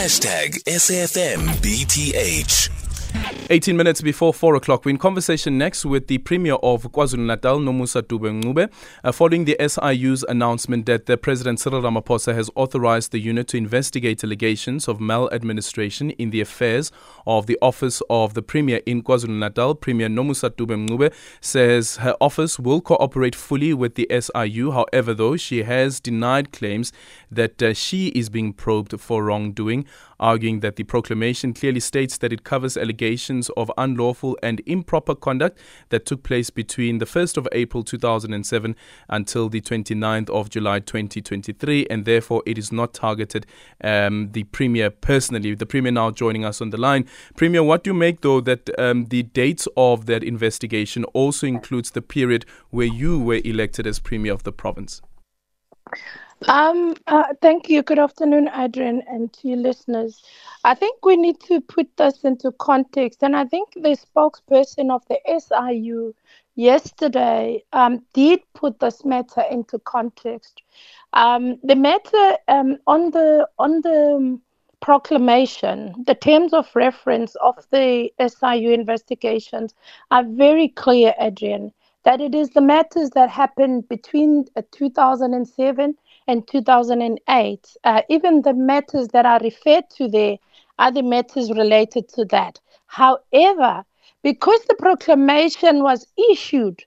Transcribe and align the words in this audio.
Hashtag 0.00 0.64
SAFMBTH. 0.64 2.70
18 3.52 3.76
minutes 3.76 4.00
before 4.00 4.32
4 4.32 4.54
o'clock, 4.54 4.84
we're 4.84 4.92
in 4.92 4.96
conversation 4.96 5.58
next 5.58 5.84
with 5.84 6.06
the 6.06 6.18
Premier 6.18 6.54
of 6.62 6.84
KwaZulu 6.84 7.26
Natal, 7.26 7.58
Nomusa 7.58 8.00
Dube 8.00 8.70
uh, 9.02 9.10
following 9.10 9.44
the 9.44 9.56
SIU's 9.58 10.22
announcement 10.28 10.86
that 10.86 11.06
the 11.06 11.16
President 11.16 11.58
Cyril 11.58 11.82
Ramaphosa 11.82 12.32
has 12.32 12.48
authorized 12.54 13.10
the 13.10 13.18
unit 13.18 13.48
to 13.48 13.56
investigate 13.56 14.22
allegations 14.22 14.86
of 14.86 15.00
maladministration 15.00 16.10
in 16.10 16.30
the 16.30 16.40
affairs 16.40 16.92
of 17.26 17.46
the 17.46 17.58
office 17.60 18.00
of 18.08 18.34
the 18.34 18.42
Premier 18.42 18.82
in 18.86 19.02
KwaZulu 19.02 19.38
Natal. 19.38 19.74
Premier 19.74 20.08
Nomusa 20.08 20.50
Dube 20.50 21.12
says 21.40 21.96
her 21.96 22.14
office 22.20 22.56
will 22.60 22.80
cooperate 22.80 23.34
fully 23.34 23.74
with 23.74 23.96
the 23.96 24.06
SIU. 24.10 24.70
However, 24.70 25.12
though, 25.12 25.36
she 25.36 25.64
has 25.64 25.98
denied 25.98 26.52
claims 26.52 26.92
that 27.32 27.60
uh, 27.60 27.74
she 27.74 28.08
is 28.08 28.28
being 28.28 28.52
probed 28.52 29.00
for 29.00 29.24
wrongdoing 29.24 29.86
arguing 30.20 30.60
that 30.60 30.76
the 30.76 30.84
proclamation 30.84 31.54
clearly 31.54 31.80
states 31.80 32.18
that 32.18 32.30
it 32.32 32.44
covers 32.44 32.76
allegations 32.76 32.99
of 33.56 33.70
unlawful 33.78 34.38
and 34.42 34.60
improper 34.66 35.14
conduct 35.14 35.58
that 35.88 36.06
took 36.06 36.22
place 36.22 36.50
between 36.50 36.98
the 36.98 37.04
1st 37.04 37.36
of 37.36 37.48
April 37.52 37.82
2007 37.82 38.76
until 39.08 39.48
the 39.48 39.60
29th 39.60 40.30
of 40.30 40.50
July 40.50 40.80
2023, 40.80 41.86
and 41.88 42.04
therefore 42.04 42.42
it 42.46 42.58
is 42.58 42.70
not 42.70 42.94
targeted 42.94 43.46
um, 43.82 44.32
the 44.32 44.44
Premier 44.44 44.90
personally. 44.90 45.54
The 45.54 45.66
Premier 45.66 45.92
now 45.92 46.10
joining 46.10 46.44
us 46.44 46.60
on 46.60 46.70
the 46.70 46.76
line. 46.76 47.06
Premier, 47.36 47.62
what 47.62 47.84
do 47.84 47.90
you 47.90 47.94
make 47.94 48.20
though 48.20 48.40
that 48.40 48.68
um, 48.78 49.06
the 49.06 49.22
dates 49.22 49.66
of 49.76 50.06
that 50.06 50.22
investigation 50.22 51.04
also 51.04 51.46
includes 51.46 51.92
the 51.92 52.02
period 52.02 52.44
where 52.70 52.86
you 52.86 53.18
were 53.18 53.40
elected 53.44 53.86
as 53.86 53.98
Premier 53.98 54.32
of 54.32 54.42
the 54.42 54.52
province? 54.52 55.00
Um, 56.48 56.94
uh, 57.06 57.24
thank 57.42 57.68
you. 57.68 57.82
Good 57.82 57.98
afternoon, 57.98 58.48
Adrian, 58.54 59.02
and 59.06 59.30
to 59.34 59.48
your 59.48 59.58
listeners. 59.58 60.22
I 60.64 60.74
think 60.74 61.04
we 61.04 61.16
need 61.16 61.38
to 61.40 61.60
put 61.60 61.94
this 61.98 62.24
into 62.24 62.50
context, 62.52 63.22
and 63.22 63.36
I 63.36 63.44
think 63.44 63.74
the 63.74 63.96
spokesperson 63.96 64.90
of 64.90 65.02
the 65.08 65.18
SIU 65.38 66.14
yesterday 66.54 67.62
um, 67.74 68.02
did 68.14 68.40
put 68.54 68.80
this 68.80 69.04
matter 69.04 69.42
into 69.50 69.78
context. 69.80 70.62
Um, 71.12 71.58
the 71.62 71.76
matter 71.76 72.36
um, 72.48 72.78
on 72.86 73.10
the 73.10 73.46
on 73.58 73.82
the 73.82 74.40
proclamation, 74.80 75.94
the 76.06 76.14
terms 76.14 76.54
of 76.54 76.74
reference 76.74 77.34
of 77.36 77.56
the 77.70 78.10
SIU 78.18 78.70
investigations 78.70 79.74
are 80.10 80.24
very 80.24 80.68
clear, 80.68 81.14
Adrian, 81.20 81.72
that 82.04 82.22
it 82.22 82.34
is 82.34 82.50
the 82.50 82.62
matters 82.62 83.10
that 83.10 83.28
happened 83.28 83.88
between 83.90 84.46
uh, 84.56 84.62
2007 84.72 85.94
and 86.30 86.46
2008. 86.46 87.76
Uh, 87.84 88.02
even 88.08 88.42
the 88.42 88.54
matters 88.54 89.08
that 89.08 89.26
are 89.26 89.40
referred 89.40 89.84
to 89.96 90.08
there 90.08 90.38
are 90.78 90.92
the 90.92 91.02
matters 91.02 91.50
related 91.50 92.08
to 92.10 92.24
that. 92.26 92.60
However, 92.86 93.84
because 94.22 94.60
the 94.66 94.76
proclamation 94.78 95.82
was 95.82 96.06
issued 96.30 96.84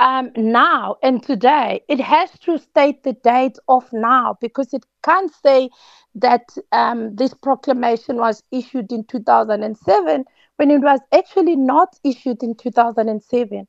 um, 0.00 0.30
now 0.36 0.96
and 1.02 1.22
today, 1.22 1.82
it 1.88 2.00
has 2.00 2.30
to 2.40 2.58
state 2.58 3.02
the 3.02 3.12
date 3.12 3.58
of 3.68 3.90
now 3.92 4.36
because 4.40 4.72
it 4.72 4.84
can't 5.02 5.32
say 5.42 5.70
that 6.14 6.48
um, 6.72 7.14
this 7.16 7.34
proclamation 7.34 8.16
was 8.16 8.42
issued 8.50 8.92
in 8.92 9.04
2007 9.04 10.24
when 10.56 10.70
it 10.70 10.80
was 10.80 11.00
actually 11.12 11.56
not 11.56 11.96
issued 12.04 12.42
in 12.42 12.54
2007. 12.54 13.66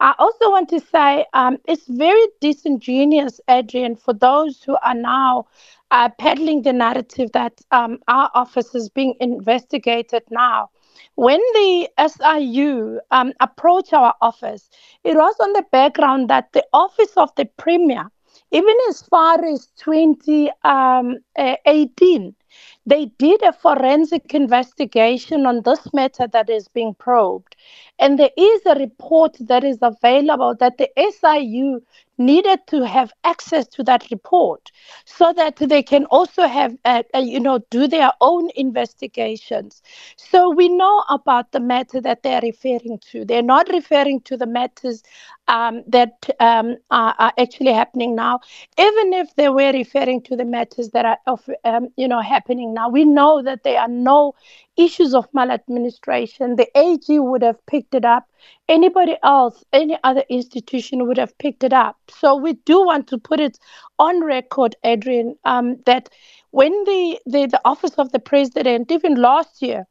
I 0.00 0.14
also 0.18 0.50
want 0.50 0.68
to 0.70 0.80
say 0.80 1.26
um, 1.32 1.58
it's 1.66 1.86
very 1.88 2.26
disingenuous, 2.40 3.40
Adrian, 3.48 3.96
for 3.96 4.12
those 4.14 4.62
who 4.62 4.76
are 4.82 4.94
now 4.94 5.46
uh, 5.90 6.08
peddling 6.18 6.62
the 6.62 6.72
narrative 6.72 7.30
that 7.32 7.60
um, 7.70 7.98
our 8.08 8.30
office 8.34 8.74
is 8.74 8.88
being 8.88 9.14
investigated 9.20 10.22
now. 10.30 10.70
When 11.14 11.40
the 11.54 11.88
SIU 11.98 13.00
um, 13.10 13.32
approached 13.40 13.92
our 13.92 14.14
office, 14.20 14.70
it 15.04 15.14
was 15.16 15.34
on 15.40 15.52
the 15.52 15.64
background 15.70 16.28
that 16.30 16.52
the 16.52 16.64
office 16.72 17.12
of 17.16 17.34
the 17.36 17.46
Premier, 17.56 18.10
even 18.52 18.74
as 18.88 19.02
far 19.02 19.44
as 19.44 19.66
2018, 19.76 20.52
um, 20.64 22.34
they 22.86 23.06
did 23.18 23.42
a 23.42 23.52
forensic 23.52 24.34
investigation 24.34 25.46
on 25.46 25.62
this 25.62 25.92
matter 25.92 26.26
that 26.28 26.48
is 26.50 26.68
being 26.68 26.94
probed. 26.94 27.56
And 28.00 28.18
there 28.18 28.30
is 28.36 28.62
a 28.66 28.74
report 28.74 29.36
that 29.40 29.62
is 29.62 29.78
available 29.82 30.54
that 30.58 30.78
the 30.78 30.88
SIU 30.96 31.82
needed 32.20 32.60
to 32.66 32.86
have 32.86 33.12
access 33.24 33.66
to 33.66 33.82
that 33.82 34.06
report 34.10 34.70
so 35.04 35.32
that 35.32 35.56
they 35.56 35.82
can 35.82 36.04
also 36.06 36.46
have, 36.46 36.76
uh, 36.84 37.02
uh, 37.14 37.18
you 37.18 37.40
know, 37.40 37.58
do 37.70 37.88
their 37.88 38.12
own 38.20 38.50
investigations. 38.54 39.82
So 40.16 40.50
we 40.50 40.68
know 40.68 41.02
about 41.08 41.52
the 41.52 41.60
matter 41.60 42.00
that 42.02 42.22
they're 42.22 42.42
referring 42.42 43.00
to. 43.10 43.24
They're 43.24 43.42
not 43.42 43.68
referring 43.68 44.20
to 44.22 44.36
the 44.36 44.46
matters 44.46 45.02
um, 45.48 45.82
that 45.88 46.28
um, 46.38 46.76
are, 46.90 47.14
are, 47.18 47.32
actually 47.38 47.72
happening 47.72 48.14
now. 48.14 48.40
Even 48.78 49.12
if 49.14 49.34
they 49.34 49.48
were 49.48 49.72
referring 49.72 50.22
to 50.22 50.36
the 50.36 50.44
matters 50.44 50.90
that 50.90 51.04
are, 51.04 51.18
of, 51.26 51.48
um, 51.64 51.88
you 51.96 52.06
know, 52.06 52.20
happening 52.20 52.72
now, 52.74 52.88
we 52.88 53.04
know 53.04 53.42
that 53.42 53.64
there 53.64 53.80
are 53.80 53.88
no 53.88 54.34
issues 54.84 55.14
of 55.14 55.26
maladministration. 55.32 56.56
The 56.56 56.68
AG 56.78 57.18
would 57.18 57.42
have 57.42 57.64
picked 57.66 57.94
it 57.94 58.04
up. 58.04 58.24
Anybody 58.68 59.16
else, 59.22 59.64
any 59.72 59.98
other 60.04 60.24
institution 60.28 61.06
would 61.06 61.18
have 61.18 61.36
picked 61.38 61.64
it 61.64 61.72
up. 61.72 61.96
So 62.08 62.36
we 62.36 62.54
do 62.64 62.84
want 62.84 63.06
to 63.08 63.18
put 63.18 63.40
it 63.40 63.58
on 63.98 64.24
record, 64.24 64.76
Adrian, 64.84 65.36
um, 65.44 65.78
that 65.86 66.08
when 66.50 66.72
the, 66.84 67.18
the, 67.26 67.46
the 67.46 67.60
office 67.64 67.94
of 67.98 68.12
the 68.12 68.18
president, 68.18 68.90
even 68.90 69.14
last 69.16 69.62
year, 69.62 69.86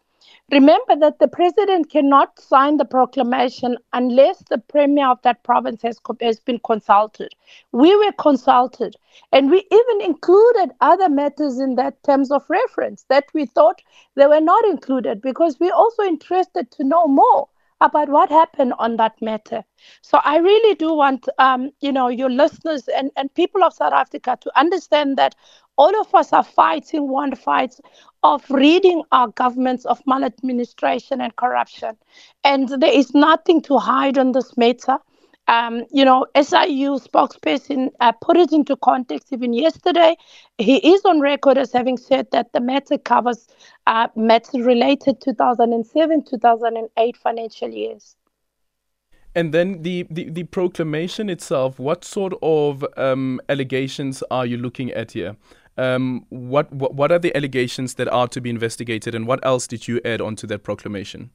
Remember 0.51 0.95
that 0.95 1.19
the 1.19 1.27
president 1.27 1.91
cannot 1.91 2.39
sign 2.39 2.77
the 2.77 2.85
proclamation 2.85 3.77
unless 3.93 4.41
the 4.49 4.57
premier 4.57 5.07
of 5.07 5.21
that 5.21 5.43
province 5.43 5.83
has, 5.83 5.99
has 6.21 6.39
been 6.39 6.59
consulted. 6.65 7.35
We 7.71 7.95
were 7.95 8.11
consulted, 8.13 8.95
and 9.31 9.51
we 9.51 9.67
even 9.69 10.01
included 10.01 10.71
other 10.81 11.07
matters 11.07 11.59
in 11.59 11.75
that 11.75 12.01
terms 12.03 12.31
of 12.31 12.49
reference 12.49 13.05
that 13.09 13.25
we 13.33 13.45
thought 13.45 13.83
they 14.15 14.25
were 14.25 14.41
not 14.41 14.65
included 14.65 15.21
because 15.21 15.59
we're 15.59 15.71
also 15.71 16.01
interested 16.01 16.71
to 16.71 16.83
know 16.83 17.07
more 17.07 17.47
about 17.81 18.09
what 18.09 18.29
happened 18.29 18.73
on 18.79 18.97
that 18.97 19.21
matter. 19.21 19.63
So 20.01 20.19
I 20.23 20.37
really 20.37 20.75
do 20.75 20.93
want, 20.93 21.27
um, 21.37 21.71
you 21.81 21.91
know, 21.91 22.07
your 22.07 22.29
listeners 22.29 22.87
and, 22.87 23.11
and 23.15 23.33
people 23.33 23.63
of 23.63 23.73
South 23.73 23.93
Africa 23.93 24.37
to 24.41 24.59
understand 24.59 25.17
that 25.17 25.35
all 25.77 25.99
of 25.99 26.13
us 26.13 26.33
are 26.33 26.43
fighting 26.43 27.07
one 27.07 27.35
fight 27.35 27.75
of 28.23 28.49
reading 28.49 29.03
our 29.11 29.29
governments 29.29 29.85
of 29.85 30.01
maladministration 30.05 31.21
and 31.21 31.35
corruption. 31.37 31.95
And 32.43 32.67
there 32.67 32.91
is 32.93 33.13
nothing 33.13 33.61
to 33.63 33.77
hide 33.77 34.17
on 34.17 34.33
this 34.33 34.57
matter. 34.57 34.97
Um, 35.49 35.85
you 35.91 36.05
know, 36.05 36.27
SIU 36.35 36.99
spokesperson 36.99 37.89
uh, 37.99 38.11
put 38.11 38.37
it 38.37 38.51
into 38.51 38.75
context 38.75 39.33
even 39.33 39.51
yesterday. 39.51 40.15
He 40.59 40.77
is 40.93 41.03
on 41.05 41.21
record 41.21 41.57
as 41.57 41.71
having 41.71 41.97
said 41.97 42.27
that 42.31 42.53
the 42.53 42.61
matter 42.61 42.99
covers 42.99 43.47
uh, 43.87 44.09
matters 44.15 44.61
related 44.61 45.21
2007 45.21 46.23
2008 46.29 47.17
financial 47.17 47.69
years. 47.69 48.15
And 49.33 49.51
then 49.51 49.81
the, 49.81 50.05
the, 50.11 50.29
the, 50.29 50.43
proclamation 50.43 51.31
itself, 51.31 51.79
what 51.79 52.05
sort 52.05 52.33
of 52.43 52.85
um, 52.95 53.41
allegations 53.49 54.21
are 54.29 54.45
you 54.45 54.57
looking 54.57 54.91
at 54.91 55.13
here? 55.13 55.35
Um, 55.79 56.27
what, 56.29 56.71
what 56.71 56.93
what 56.93 57.11
are 57.11 57.19
the 57.19 57.35
allegations 57.35 57.95
that 57.95 58.07
are 58.09 58.27
to 58.27 58.41
be 58.41 58.51
investigated, 58.51 59.15
and 59.15 59.25
what 59.25 59.43
else 59.43 59.65
did 59.65 59.87
you 59.87 59.99
add 60.05 60.21
onto 60.21 60.45
that 60.47 60.63
proclamation? 60.63 61.31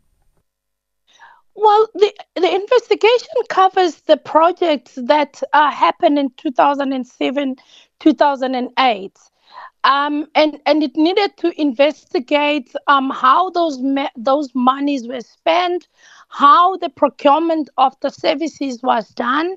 Well, 1.54 1.88
the 1.94 2.12
the 2.37 2.54
investigation 2.54 3.28
covers 3.48 3.97
the 4.03 4.16
projects 4.16 4.94
that 4.97 5.42
uh, 5.53 5.70
happened 5.70 6.19
in 6.19 6.31
2007, 6.37 7.56
2008. 8.00 9.19
Um, 9.84 10.26
and 10.34 10.60
and 10.66 10.82
it 10.82 10.97
needed 10.97 11.36
to 11.39 11.60
investigate 11.60 12.72
um, 12.89 13.10
how 13.10 13.51
those 13.51 13.78
those 14.16 14.51
monies 14.54 15.06
were 15.06 15.21
spent, 15.21 15.89
how 16.28 16.77
the 16.78 16.89
procurement 16.89 17.68
of 17.78 17.95
the 18.00 18.10
services 18.10 18.83
was 18.83 19.09
done, 19.10 19.57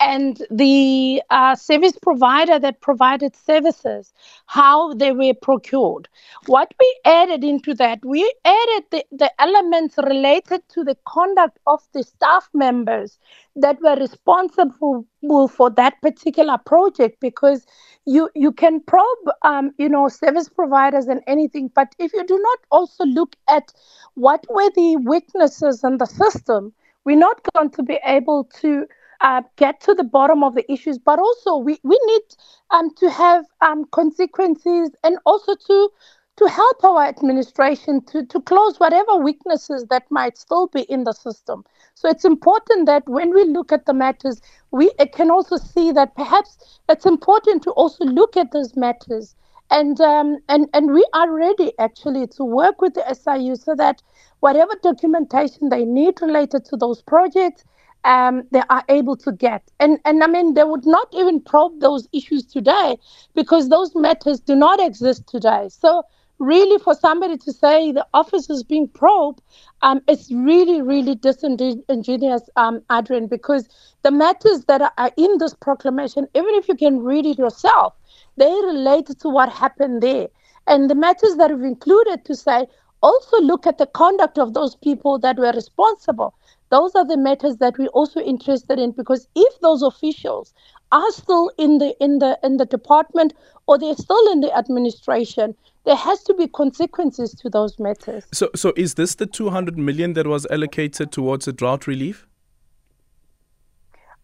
and 0.00 0.42
the 0.50 1.22
uh, 1.30 1.54
service 1.54 1.96
provider 2.00 2.58
that 2.58 2.80
provided 2.80 3.36
services, 3.36 4.12
how 4.46 4.94
they 4.94 5.12
were 5.12 5.34
procured. 5.34 6.08
What 6.46 6.72
we 6.78 7.00
added 7.04 7.44
into 7.44 7.74
that, 7.74 8.04
we 8.04 8.32
added 8.44 8.84
the, 8.90 9.04
the 9.12 9.30
elements 9.40 9.96
related 9.98 10.62
to 10.70 10.84
the 10.84 10.96
conduct 11.06 11.58
of 11.66 11.80
the 11.92 12.02
staff 12.02 12.48
members 12.52 13.18
that 13.56 13.80
were 13.80 13.96
responsible 13.96 15.06
for 15.48 15.70
that 15.70 16.00
particular 16.00 16.58
project 16.58 17.20
because 17.20 17.66
you 18.06 18.28
you 18.34 18.50
can 18.50 18.80
probe 18.80 19.28
um, 19.42 19.72
you 19.78 19.88
know 19.88 20.08
service 20.08 20.48
providers 20.48 21.06
and 21.06 21.20
anything 21.26 21.70
but 21.74 21.94
if 21.98 22.12
you 22.12 22.26
do 22.26 22.38
not 22.38 22.58
also 22.70 23.04
look 23.04 23.36
at 23.48 23.72
what 24.14 24.44
were 24.50 24.70
the 24.74 24.96
weaknesses 25.04 25.84
in 25.84 25.98
the 25.98 26.06
system 26.06 26.72
we're 27.04 27.16
not 27.16 27.40
going 27.54 27.70
to 27.70 27.82
be 27.82 27.98
able 28.04 28.44
to 28.44 28.86
uh, 29.22 29.42
get 29.56 29.80
to 29.80 29.94
the 29.94 30.04
bottom 30.04 30.42
of 30.42 30.54
the 30.54 30.70
issues, 30.70 30.98
but 30.98 31.18
also 31.18 31.56
we, 31.56 31.78
we 31.84 31.98
need 32.06 32.22
um, 32.70 32.94
to 32.96 33.08
have 33.10 33.44
um, 33.60 33.84
consequences 33.92 34.90
and 35.04 35.18
also 35.24 35.54
to 35.54 35.90
to 36.36 36.48
help 36.48 36.82
our 36.82 37.04
administration 37.04 38.02
to, 38.06 38.24
to 38.24 38.40
close 38.40 38.80
whatever 38.80 39.16
weaknesses 39.16 39.84
that 39.90 40.04
might 40.10 40.38
still 40.38 40.66
be 40.66 40.82
in 40.82 41.04
the 41.04 41.12
system. 41.12 41.62
So 41.94 42.08
it's 42.08 42.24
important 42.24 42.86
that 42.86 43.06
when 43.06 43.34
we 43.34 43.44
look 43.44 43.70
at 43.70 43.84
the 43.84 43.92
matters, 43.92 44.40
we 44.70 44.90
can 45.12 45.30
also 45.30 45.56
see 45.58 45.92
that 45.92 46.16
perhaps 46.16 46.80
it's 46.88 47.04
important 47.04 47.62
to 47.64 47.70
also 47.72 48.04
look 48.04 48.36
at 48.36 48.50
those 48.52 48.74
matters. 48.76 49.36
And, 49.70 50.00
um, 50.00 50.38
and, 50.48 50.68
and 50.72 50.92
we 50.92 51.06
are 51.12 51.30
ready 51.30 51.72
actually 51.78 52.26
to 52.28 52.44
work 52.44 52.80
with 52.80 52.94
the 52.94 53.14
SIU 53.14 53.56
so 53.56 53.74
that 53.74 54.02
whatever 54.40 54.72
documentation 54.82 55.68
they 55.68 55.84
need 55.84 56.20
related 56.22 56.64
to 56.66 56.76
those 56.76 57.02
projects, 57.02 57.64
um, 58.04 58.44
they 58.52 58.62
are 58.70 58.84
able 58.88 59.16
to 59.16 59.32
get. 59.32 59.70
And, 59.80 59.98
and 60.04 60.22
I 60.22 60.26
mean, 60.26 60.54
they 60.54 60.64
would 60.64 60.86
not 60.86 61.08
even 61.12 61.40
probe 61.40 61.80
those 61.80 62.08
issues 62.12 62.44
today 62.44 62.96
because 63.34 63.68
those 63.68 63.94
matters 63.94 64.40
do 64.40 64.54
not 64.54 64.80
exist 64.80 65.26
today. 65.28 65.68
So, 65.70 66.04
really, 66.38 66.78
for 66.82 66.94
somebody 66.94 67.36
to 67.38 67.52
say 67.52 67.92
the 67.92 68.06
office 68.14 68.50
is 68.50 68.64
being 68.64 68.88
probed, 68.88 69.40
um, 69.82 70.00
it's 70.08 70.32
really, 70.32 70.82
really 70.82 71.14
disingenuous, 71.14 72.50
um, 72.56 72.82
Adrian, 72.90 73.28
because 73.28 73.68
the 74.02 74.10
matters 74.10 74.64
that 74.66 74.92
are, 74.98 75.10
in 75.16 75.38
this 75.38 75.54
proclamation, 75.54 76.26
even 76.34 76.54
if 76.54 76.68
you 76.68 76.74
can 76.74 77.00
read 77.00 77.26
it 77.26 77.38
yourself, 77.38 77.94
they 78.36 78.50
relate 78.64 79.06
to 79.20 79.28
what 79.28 79.48
happened 79.50 80.02
there. 80.02 80.28
And 80.66 80.90
the 80.90 80.94
matters 80.94 81.36
that 81.36 81.50
have 81.50 81.62
included 81.62 82.24
to 82.24 82.34
say, 82.34 82.66
also 83.02 83.40
look 83.40 83.66
at 83.66 83.78
the 83.78 83.86
conduct 83.86 84.38
of 84.38 84.54
those 84.54 84.76
people 84.76 85.18
that 85.20 85.36
were 85.38 85.52
responsible 85.52 86.34
those 86.72 86.94
are 86.94 87.06
the 87.06 87.18
matters 87.18 87.58
that 87.58 87.76
we're 87.78 87.88
also 87.88 88.18
interested 88.18 88.78
in 88.78 88.92
because 88.92 89.28
if 89.36 89.60
those 89.60 89.82
officials 89.82 90.54
are 90.90 91.12
still 91.12 91.50
in 91.58 91.76
the 91.76 91.94
in 92.00 92.18
the 92.18 92.38
in 92.42 92.56
the 92.56 92.64
department 92.64 93.34
or 93.66 93.78
they're 93.78 93.94
still 93.94 94.32
in 94.32 94.40
the 94.40 94.50
administration, 94.56 95.54
there 95.84 95.94
has 95.96 96.22
to 96.24 96.34
be 96.34 96.48
consequences 96.48 97.34
to 97.34 97.50
those 97.50 97.78
matters. 97.78 98.24
So 98.32 98.48
so 98.56 98.72
is 98.74 98.94
this 98.94 99.14
the 99.14 99.26
200 99.26 99.76
million 99.78 100.14
that 100.14 100.26
was 100.26 100.46
allocated 100.46 101.12
towards 101.12 101.46
a 101.46 101.52
drought 101.52 101.86
relief? 101.86 102.26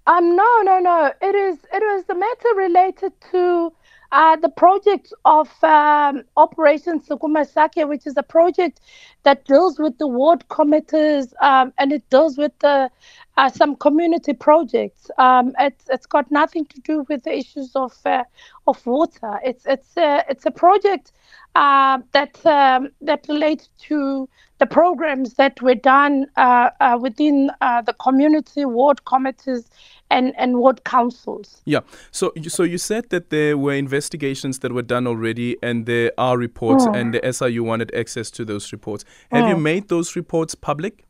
Um 0.07 0.35
no 0.35 0.51
no 0.63 0.79
no 0.79 1.13
it 1.21 1.35
is 1.35 1.59
it 1.71 1.83
was 1.83 2.05
the 2.05 2.15
matter 2.15 2.55
related 2.57 3.13
to 3.31 3.73
uh, 4.13 4.37
the 4.37 4.49
project 4.49 5.13
of 5.25 5.49
um, 5.63 6.25
Operation 6.37 7.01
Sukuma 7.01 7.47
Sake, 7.47 7.87
which 7.87 8.07
is 8.07 8.17
a 8.17 8.23
project 8.23 8.81
that 9.25 9.45
deals 9.45 9.79
with 9.79 9.99
the 9.99 10.07
ward 10.07 10.49
committees 10.49 11.35
um, 11.43 11.73
and 11.79 11.93
it 11.93 12.09
deals 12.11 12.39
with 12.39 12.53
the, 12.61 12.91
uh, 13.37 13.49
some 13.51 13.77
community 13.77 14.33
projects. 14.33 15.11
Um, 15.19 15.55
it's, 15.59 15.85
it's 15.91 16.07
got 16.07 16.31
nothing 16.31 16.65
to 16.67 16.81
do 16.81 17.05
with 17.09 17.25
the 17.25 17.37
issues 17.37 17.77
of 17.77 17.95
uh, 18.07 18.25
of 18.67 18.85
water. 18.87 19.41
It's 19.45 19.65
it's 19.67 19.97
a, 19.97 20.25
it's 20.29 20.47
a 20.47 20.51
project 20.51 21.13
uh, 21.59 21.99
that 22.13 22.47
um, 22.47 22.89
that 23.01 23.27
relates 23.29 23.69
to 23.79 24.29
the 24.59 24.67
programs 24.67 25.35
that 25.35 25.61
were 25.61 25.75
done 25.75 26.27
uh, 26.37 26.71
uh, 26.81 26.97
within 27.01 27.51
the 27.87 27.95
community 28.01 28.65
ward 28.65 29.05
committees 29.05 29.69
and, 30.11 30.33
and 30.39 30.59
ward 30.59 30.85
councils. 30.85 31.61
Yeah. 31.65 31.81
So 32.13 32.33
so 32.47 32.63
you 32.63 32.79
said 32.79 33.11
that 33.11 33.31
there 33.31 33.59
were 33.59 33.75
investigations 33.75 34.61
that 34.61 34.73
were 34.73 34.83
done 34.83 35.09
already, 35.09 35.57
and 35.61 35.87
there 35.87 36.13
are 36.17 36.39
reports, 36.39 36.87
mm. 36.87 36.97
and 36.97 37.15
the 37.15 37.33
SIU 37.33 37.65
wanted 37.65 37.93
access 37.93 38.31
to 38.33 38.45
those 38.45 38.73
reports. 38.73 39.05
Have 39.33 39.45
mm. 39.45 39.51
you 39.51 39.57
made 39.57 39.89
those 39.89 40.15
reports 40.15 40.55
public? 40.55 41.05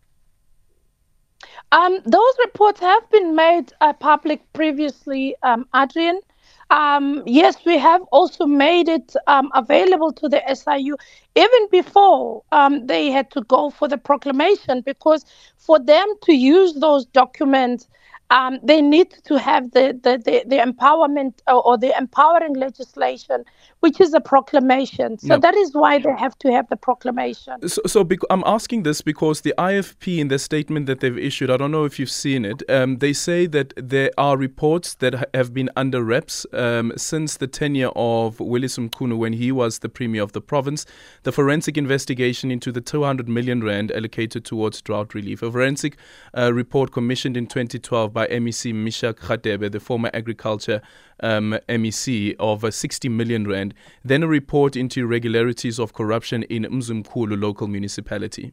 Um, 1.73 2.00
those 2.06 2.35
reports 2.47 2.81
have 2.81 3.11
been 3.11 3.37
made 3.37 3.73
uh, 3.83 3.93
public 3.93 4.41
previously, 4.55 5.37
um, 5.43 5.67
Adrian. 5.77 6.21
Um, 6.70 7.23
yes, 7.26 7.56
we 7.65 7.79
have 7.79 8.03
also 8.12 8.47
made 8.47 8.88
it 8.88 9.15
um, 9.26 9.50
available 9.55 10.12
to 10.12 10.29
the 10.29 10.43
SIU 10.55 10.97
even 11.35 11.69
before 11.70 12.43
um, 12.53 12.87
they 12.87 13.11
had 13.11 13.31
to 13.32 13.43
go 13.43 13.70
for 13.70 13.88
the 13.88 13.99
proclamation 13.99 14.82
because 14.82 15.25
for 15.56 15.79
them 15.79 16.06
to 16.25 16.35
use 16.35 16.75
those 16.75 17.06
documents 17.06 17.88
um, 18.30 18.58
they 18.62 18.82
need 18.82 19.14
to 19.25 19.38
have 19.38 19.70
the, 19.70 19.98
the, 20.02 20.19
the, 20.19 20.44
the 20.46 20.56
empowerment 20.56 21.34
or, 21.46 21.66
or, 21.66 21.78
the 21.78 21.96
empowering 21.96 22.54
legislation, 22.54 23.42
which 23.80 24.00
is 24.00 24.12
a 24.12 24.20
proclamation. 24.20 25.19
So 25.19 25.28
no. 25.28 25.38
that 25.38 25.54
is 25.54 25.72
why 25.72 25.98
they 25.98 26.12
have 26.12 26.38
to 26.40 26.52
have 26.52 26.69
the 26.69 26.76
proclamation. 26.76 27.66
So, 27.66 27.80
so 27.86 28.04
bec- 28.04 28.19
I'm 28.28 28.42
asking 28.44 28.82
this 28.82 29.00
because 29.00 29.40
the 29.40 29.54
IFP, 29.56 30.19
in 30.19 30.28
the 30.28 30.38
statement 30.38 30.86
that 30.86 31.00
they've 31.00 31.16
issued, 31.16 31.50
I 31.50 31.56
don't 31.56 31.70
know 31.70 31.84
if 31.84 31.98
you've 31.98 32.10
seen 32.10 32.44
it, 32.44 32.62
um, 32.69 32.98
they 32.98 33.14
say 33.14 33.46
that 33.46 33.72
there 33.76 34.10
are 34.19 34.36
reports 34.36 34.94
that 34.96 35.30
have 35.34 35.54
been 35.54 35.70
under 35.75 36.02
wraps 36.02 36.44
um, 36.52 36.92
since 36.96 37.38
the 37.38 37.46
tenure 37.46 37.90
of 37.96 38.40
Willies 38.40 38.76
Mchunu 38.76 39.16
when 39.16 39.32
he 39.32 39.50
was 39.50 39.78
the 39.78 39.88
premier 39.88 40.22
of 40.22 40.32
the 40.32 40.42
province. 40.42 40.84
The 41.22 41.32
forensic 41.32 41.78
investigation 41.78 42.50
into 42.50 42.72
the 42.72 42.82
200 42.82 43.26
million 43.26 43.64
rand 43.64 43.90
allocated 43.92 44.44
towards 44.44 44.82
drought 44.82 45.14
relief, 45.14 45.42
a 45.42 45.50
forensic 45.50 45.96
uh, 46.36 46.52
report 46.52 46.92
commissioned 46.92 47.36
in 47.36 47.46
2012 47.46 48.18
by 48.19 48.26
MEC 48.26 48.75
Meshack 48.75 49.15
Radebe, 49.29 49.70
the 49.70 49.79
former 49.79 50.11
agriculture 50.12 50.82
um, 51.20 51.56
MEC, 51.69 52.35
of 52.41 52.65
uh, 52.65 52.70
60 52.73 53.09
million 53.09 53.47
rand. 53.47 53.75
Then 54.05 54.25
a 54.25 54.26
report 54.26 54.75
into 54.75 55.03
irregularities 55.03 55.79
of 55.79 55.93
corruption 55.93 56.43
in 56.44 56.65
Mzimkhulu 56.65 57.41
local 57.41 57.69
municipality. 57.69 58.50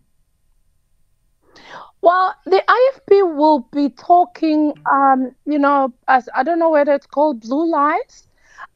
Well, 2.02 2.36
the 2.46 2.62
IFP 2.78 3.36
will 3.36 3.68
be 3.74 3.90
talking, 3.90 4.76
um, 4.92 5.32
you 5.48 5.58
know, 5.58 5.92
as 6.08 6.30
I 6.36 6.44
don't 6.44 6.60
know 6.60 6.70
whether 6.70 6.94
it's 6.94 7.08
called 7.08 7.42
blue 7.42 7.68
lies, 7.68 8.28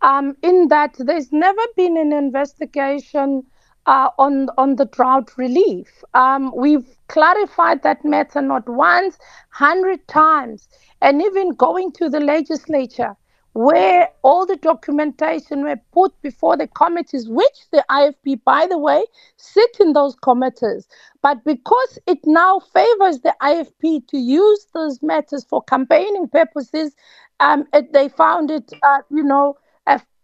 um, 0.01 0.35
in 0.41 0.69
that 0.69 0.95
there's 0.97 1.31
never 1.31 1.61
been 1.75 1.97
an 1.97 2.11
investigation 2.13 3.43
uh, 3.85 4.09
on 4.17 4.49
on 4.57 4.75
the 4.75 4.85
drought 4.85 5.37
relief. 5.37 6.03
Um, 6.13 6.51
we've 6.55 6.97
clarified 7.07 7.83
that 7.83 8.03
matter 8.05 8.41
not 8.41 8.67
once, 8.69 9.17
hundred 9.49 10.07
times, 10.07 10.67
and 11.01 11.21
even 11.21 11.55
going 11.55 11.91
to 11.93 12.09
the 12.09 12.19
legislature 12.19 13.15
where 13.53 14.09
all 14.21 14.45
the 14.45 14.55
documentation 14.57 15.63
were 15.63 15.79
put 15.91 16.13
before 16.21 16.55
the 16.55 16.67
committees, 16.67 17.27
which 17.27 17.69
the 17.71 17.83
IFP, 17.89 18.41
by 18.43 18.67
the 18.67 18.77
way, 18.77 19.03
sit 19.37 19.69
in 19.79 19.93
those 19.93 20.15
committees. 20.15 20.87
But 21.21 21.43
because 21.43 21.99
it 22.07 22.19
now 22.25 22.59
favors 22.59 23.19
the 23.21 23.35
IFP 23.41 24.07
to 24.07 24.17
use 24.17 24.67
those 24.73 25.01
matters 25.01 25.43
for 25.45 25.63
campaigning 25.63 26.27
purposes, 26.29 26.95
um, 27.39 27.65
they 27.91 28.09
found 28.09 28.51
it, 28.51 28.71
uh, 28.83 28.99
you 29.09 29.23
know, 29.23 29.57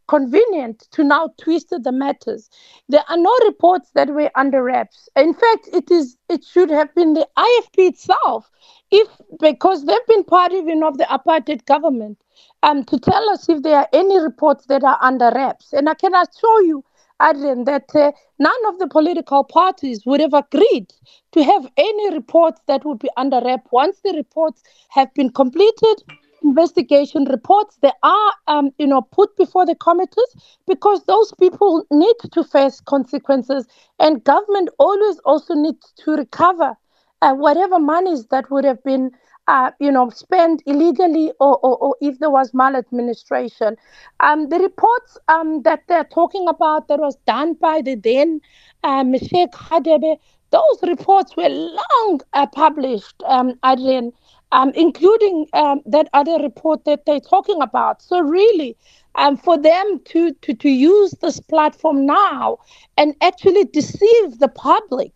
convenient 0.08 0.88
to 0.92 1.04
now 1.04 1.30
twist 1.38 1.70
the 1.70 1.92
matters. 1.92 2.50
There 2.90 3.04
are 3.10 3.18
no 3.18 3.36
reports 3.46 3.92
that 3.96 4.10
were 4.10 4.32
under 4.36 4.64
wraps. 4.64 5.10
In 5.16 5.34
fact, 5.34 5.70
it 5.74 5.92
is 5.92 6.18
it 6.30 6.44
should 6.44 6.70
have 6.70 6.94
been 6.96 7.14
the 7.14 7.28
IFP 7.38 7.90
itself, 7.90 8.50
if 8.92 9.08
because 9.40 9.86
they've 9.86 10.08
been 10.08 10.24
part 10.24 10.52
even 10.54 10.84
of 10.84 10.98
the 10.98 11.06
apartheid 11.06 11.66
government, 11.66 12.18
um, 12.64 12.84
to 12.86 13.00
tell 13.00 13.30
us 13.30 13.50
if 13.50 13.64
there 13.64 13.78
are 13.78 13.90
any 13.94 14.20
reports 14.20 14.66
that 14.68 14.84
are 14.84 14.98
under 15.02 15.32
wraps. 15.34 15.74
And 15.74 15.90
I 15.90 15.94
can 15.94 16.14
assure 16.14 16.64
you, 16.64 16.84
Adrian, 17.22 17.64
that 17.66 17.96
uh, 17.96 18.12
none 18.40 18.66
of 18.68 18.80
the 18.80 18.88
political 18.88 19.44
parties 19.44 20.06
would 20.06 20.20
have 20.20 20.34
agreed 20.34 20.92
to 21.32 21.44
have 21.44 21.70
any 21.78 22.14
reports 22.14 22.62
that 22.68 22.86
would 22.86 23.00
be 23.00 23.10
under 23.18 23.42
wrap 23.44 23.68
once 23.72 24.00
the 24.04 24.14
reports 24.14 24.64
have 24.90 25.14
been 25.14 25.30
completed 25.30 26.04
investigation 26.44 27.26
reports 27.26 27.78
they 27.82 27.92
are 28.04 28.34
um, 28.48 28.72
you 28.78 28.88
know 28.88 29.02
put 29.02 29.36
before 29.38 29.66
the 29.66 29.76
committees 29.76 30.36
because 30.68 31.04
those 31.06 31.34
people 31.40 31.86
need 31.92 32.16
to 32.32 32.44
face 32.44 32.80
consequences 32.82 33.66
and 34.00 34.24
government 34.24 34.70
always 34.80 35.18
also 35.20 35.54
needs 35.54 35.94
to 35.98 36.12
recover 36.12 36.76
uh, 37.22 37.34
whatever 37.34 37.80
monies 37.80 38.26
that 38.28 38.50
would 38.52 38.64
have 38.66 38.84
been 38.84 39.12
uh, 39.48 39.72
you 39.80 39.92
know, 39.92 40.10
spent 40.10 40.64
illegally 40.66 41.32
or, 41.40 41.58
or, 41.60 41.78
or, 41.78 41.96
if 42.02 42.18
there 42.20 42.30
was 42.30 42.54
maladministration. 42.54 43.76
Um, 44.20 44.50
the 44.50 44.58
reports 44.58 45.18
um, 45.28 45.62
that 45.64 45.84
they're 45.88 46.06
talking 46.06 46.48
about 46.48 46.88
that 46.88 47.00
was 47.00 47.16
done 47.28 47.54
by 47.54 47.82
the 47.82 47.96
then 47.96 48.42
uh, 48.84 49.04
Meshack 49.04 49.52
Radebe, 49.52 50.18
those 50.52 50.80
reports 50.84 51.36
were 51.36 51.50
long 51.50 52.22
uh, 52.34 52.48
published, 52.48 53.22
um, 53.28 53.54
Adrian, 53.64 54.14
um, 54.52 54.72
including 54.76 55.48
um, 55.54 55.82
that 55.86 56.10
other 56.14 56.38
report 56.42 56.86
that 56.86 57.06
they're 57.06 57.20
talking 57.20 57.62
about. 57.62 58.02
So 58.02 58.20
really, 58.20 58.78
um, 59.16 59.38
for 59.38 59.58
them 59.58 60.02
to, 60.06 60.34
to, 60.34 60.54
to 60.54 60.70
use 60.70 61.12
this 61.22 61.40
platform 61.40 62.06
now 62.06 62.60
and 62.98 63.16
actually 63.22 63.66
deceive 63.66 64.40
the 64.40 64.52
public, 64.54 65.14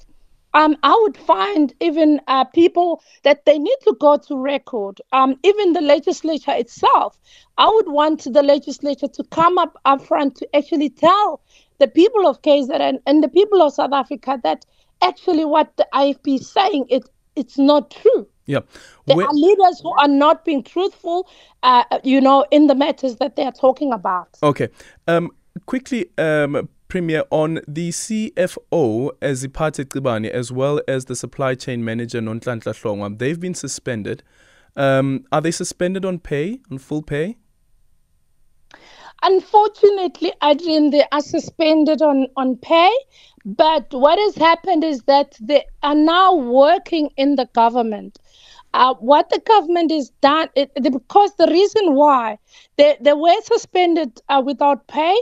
um, 0.53 0.75
I 0.81 0.98
would 1.03 1.17
find 1.17 1.74
even 1.79 2.19
uh, 2.27 2.43
people 2.45 3.03
that 3.24 3.45
they 3.45 3.59
need 3.59 3.77
to 3.83 3.95
go 4.00 4.17
to 4.17 4.38
record. 4.38 5.00
Um, 5.13 5.36
even 5.43 5.74
the 5.74 5.81
legislature 5.81 6.53
itself, 6.53 7.19
I 7.57 7.67
would 7.69 7.89
want 7.89 8.24
the 8.24 8.41
legislature 8.41 9.07
to 9.07 9.24
come 9.25 9.57
up 9.57 9.77
upfront 9.86 10.36
to 10.36 10.55
actually 10.55 10.89
tell 10.89 11.41
the 11.77 11.88
people 11.88 12.27
of 12.27 12.41
KZN 12.41 13.00
and 13.05 13.24
the 13.24 13.29
people 13.29 13.62
of 13.62 13.74
South 13.74 13.93
Africa 13.93 14.39
that 14.43 14.65
actually 15.01 15.45
what 15.45 15.77
the 15.77 15.88
IFP 15.93 16.36
is 16.39 16.51
saying 16.51 16.86
it 16.89 17.03
it's 17.36 17.57
not 17.57 17.91
true. 17.91 18.27
Yeah. 18.49 18.61
There 19.05 19.15
are 19.15 19.31
leaders 19.33 19.79
who 19.79 19.91
are 19.91 20.07
not 20.07 20.43
being 20.43 20.63
truthful, 20.63 21.29
uh, 21.61 21.83
you 22.03 22.19
know, 22.19 22.47
in 22.49 22.65
the 22.65 22.73
matters 22.73 23.17
that 23.17 23.35
they 23.35 23.43
are 23.43 23.51
talking 23.51 23.93
about. 23.93 24.27
Okay. 24.41 24.69
Um, 25.07 25.29
quickly, 25.67 26.09
um, 26.17 26.67
Premier, 26.87 27.25
on 27.29 27.59
the 27.67 27.89
CFO 27.89 29.11
as 29.21 29.45
Ipate 29.45 29.85
Cibane, 29.85 30.27
as 30.27 30.51
well 30.51 30.81
as 30.87 31.05
the 31.05 31.15
supply 31.15 31.53
chain 31.53 31.85
manager 31.85 32.21
Nonhlanhla 32.21 32.73
Hlongwa, 32.73 33.19
they've 33.19 33.39
been 33.39 33.53
suspended. 33.53 34.23
Um, 34.75 35.25
are 35.31 35.41
they 35.41 35.51
suspended 35.51 36.03
on 36.03 36.17
pay, 36.17 36.59
on 36.71 36.79
full 36.79 37.03
pay? 37.03 37.37
Unfortunately, 39.21 40.33
Adrian, 40.41 40.89
they 40.89 41.03
are 41.11 41.21
suspended 41.21 42.01
on, 42.01 42.27
on 42.35 42.55
pay. 42.55 42.89
But 43.45 43.87
what 43.91 44.19
has 44.19 44.35
happened 44.35 44.83
is 44.83 45.03
that 45.03 45.35
they 45.39 45.65
are 45.83 45.95
now 45.95 46.35
working 46.35 47.09
in 47.17 47.35
the 47.35 47.45
government. 47.53 48.19
Uh, 48.73 48.93
what 48.95 49.29
the 49.29 49.39
government 49.45 49.91
has 49.91 50.09
done, 50.21 50.47
it, 50.55 50.71
because 50.81 51.33
the 51.38 51.47
reason 51.47 51.95
why 51.95 52.38
they, 52.77 52.97
they 53.01 53.13
were 53.13 53.41
suspended 53.43 54.21
uh, 54.29 54.41
without 54.45 54.88
pay, 54.88 55.15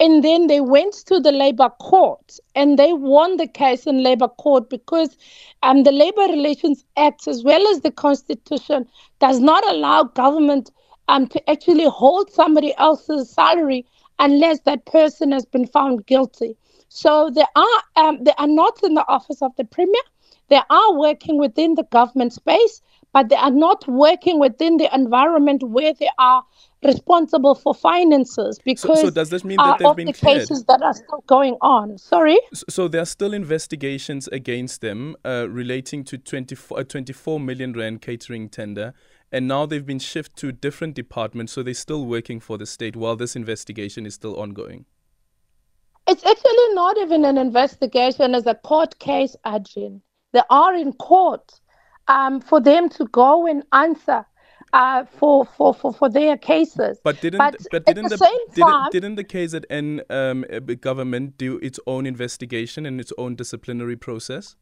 and 0.00 0.22
then 0.24 0.46
they 0.46 0.60
went 0.60 0.94
to 1.06 1.20
the 1.20 1.32
labor 1.32 1.70
court 1.80 2.38
and 2.54 2.78
they 2.78 2.92
won 2.92 3.36
the 3.36 3.46
case 3.46 3.86
in 3.86 4.02
labor 4.02 4.28
court 4.28 4.68
because 4.70 5.16
um, 5.62 5.82
the 5.82 5.92
Labor 5.92 6.22
Relations 6.32 6.84
Act, 6.96 7.26
as 7.28 7.42
well 7.44 7.66
as 7.68 7.80
the 7.80 7.90
Constitution, 7.90 8.86
does 9.20 9.40
not 9.40 9.66
allow 9.68 10.04
government 10.04 10.70
um, 11.08 11.26
to 11.28 11.50
actually 11.50 11.86
hold 11.88 12.30
somebody 12.30 12.74
else's 12.76 13.30
salary 13.30 13.86
unless 14.18 14.60
that 14.60 14.86
person 14.86 15.32
has 15.32 15.44
been 15.46 15.66
found 15.66 16.06
guilty. 16.06 16.56
So 16.88 17.30
they 17.30 17.44
are 17.56 17.82
um, 17.96 18.22
they 18.22 18.32
are 18.38 18.46
not 18.46 18.78
in 18.82 18.94
the 18.94 19.06
office 19.08 19.42
of 19.42 19.54
the 19.56 19.64
premier. 19.64 20.02
They 20.48 20.60
are 20.70 20.94
working 20.94 21.38
within 21.38 21.74
the 21.74 21.84
government 21.84 22.32
space, 22.32 22.82
but 23.12 23.28
they 23.28 23.36
are 23.36 23.50
not 23.50 23.86
working 23.88 24.38
within 24.38 24.76
the 24.76 24.94
environment 24.94 25.62
where 25.62 25.92
they 25.94 26.10
are 26.18 26.42
responsible 26.84 27.54
for 27.54 27.74
finances 27.74 28.58
because 28.64 29.00
so, 29.00 29.06
so 29.06 29.10
does 29.10 29.30
this 29.30 29.44
mean 29.44 29.56
that 29.56 29.78
they've 29.78 29.88
of 29.88 29.96
been 29.96 30.06
the 30.06 30.12
cleared? 30.12 30.40
cases 30.40 30.64
that 30.64 30.80
are 30.82 30.94
still 30.94 31.24
going 31.26 31.56
on. 31.60 31.98
Sorry. 31.98 32.38
So, 32.54 32.64
so 32.68 32.88
there 32.88 33.02
are 33.02 33.06
still 33.06 33.34
investigations 33.34 34.28
against 34.28 34.80
them 34.80 35.16
uh, 35.24 35.46
relating 35.48 36.04
to 36.04 36.18
24, 36.18 36.80
uh, 36.80 36.84
24 36.84 37.40
million 37.40 37.72
rand 37.72 38.02
catering 38.02 38.48
tender, 38.48 38.94
and 39.32 39.48
now 39.48 39.66
they've 39.66 39.84
been 39.84 39.98
shifted 39.98 40.36
to 40.36 40.52
different 40.52 40.94
departments. 40.94 41.52
So 41.52 41.62
they're 41.62 41.74
still 41.74 42.06
working 42.06 42.40
for 42.40 42.56
the 42.58 42.66
state 42.66 42.94
while 42.94 43.16
this 43.16 43.34
investigation 43.34 44.06
is 44.06 44.14
still 44.14 44.38
ongoing. 44.38 44.84
It's 46.06 46.24
actually 46.24 46.74
not 46.74 46.96
even 46.98 47.24
an 47.24 47.36
investigation; 47.36 48.34
it's 48.34 48.46
a 48.46 48.54
court 48.54 48.98
case, 48.98 49.36
Adrian. 49.44 50.02
They 50.38 50.44
are 50.50 50.72
in 50.72 50.92
court 50.92 51.60
um, 52.06 52.40
for 52.40 52.60
them 52.60 52.88
to 52.90 53.06
go 53.06 53.48
and 53.48 53.64
answer 53.72 54.24
uh, 54.72 55.04
for, 55.04 55.44
for, 55.44 55.74
for, 55.74 55.92
for 55.92 56.08
their 56.08 56.36
cases. 56.36 57.00
But 57.02 57.20
didn't 57.20 57.38
But 57.38 57.56
but 57.72 57.82
at 57.88 57.96
didn't 57.96 58.04
the 58.04 58.10
the, 58.10 58.18
same 58.18 58.44
didn't, 58.54 58.68
time- 58.68 58.90
didn't 58.92 59.14
the 59.16 59.24
KZN 59.24 60.00
um, 60.10 60.44
uh, 60.52 60.60
government 60.80 61.38
do 61.38 61.58
its 61.58 61.80
own 61.88 62.06
investigation 62.06 62.86
and 62.86 63.00
its 63.00 63.12
own 63.18 63.34
disciplinary 63.34 63.96
process? 63.96 64.54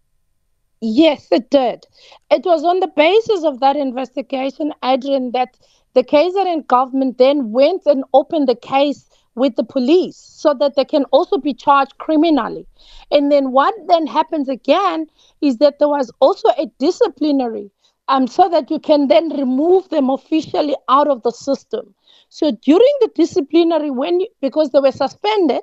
Yes, 0.81 1.29
it 1.31 1.51
did. 1.51 1.85
It 2.31 2.47
was 2.47 2.65
on 2.65 2.81
the 2.81 2.89
basis 2.97 3.45
of 3.45 3.61
that 3.61 3.77
investigation, 3.77 4.73
Adrian, 4.83 5.33
that 5.33 5.59
the 5.93 6.05
KZN 6.05 6.67
government 6.69 7.19
then 7.19 7.53
went 7.53 7.83
and 7.85 8.05
opened 8.15 8.49
the 8.49 8.57
case 8.57 9.05
with 9.37 9.57
the 9.57 9.65
police 9.65 10.17
so 10.17 10.55
that 10.55 10.75
they 10.77 10.85
can 10.85 11.05
also 11.13 11.39
be 11.39 11.55
charged 11.55 11.99
criminally. 11.99 12.67
And 13.11 13.31
then 13.31 13.53
what 13.53 13.75
then 13.89 14.07
happens 14.07 14.49
again 14.49 15.07
is 15.41 15.59
that 15.59 15.79
there 15.79 15.89
was 15.89 16.11
also 16.21 16.49
a 16.59 16.67
disciplinary 16.79 17.71
um, 18.09 18.27
so 18.27 18.49
that 18.49 18.71
you 18.71 18.81
can 18.81 19.09
then 19.09 19.31
remove 19.31 19.89
them 19.91 20.11
officially 20.11 20.77
out 20.89 21.09
of 21.09 21.23
the 21.23 21.31
system. 21.33 21.95
So 22.29 22.51
during 22.51 22.93
the 23.01 23.11
disciplinary, 23.15 23.91
when 23.91 24.21
you, 24.21 24.29
because 24.41 24.71
they 24.71 24.81
were 24.81 24.93
suspended 24.93 25.63